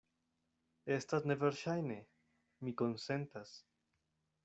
Estas 0.95 1.27
neverŝajne; 1.33 1.99
mi 2.65 2.77
konsentas. 2.83 3.57